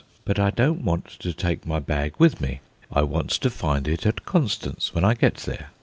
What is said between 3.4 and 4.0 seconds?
find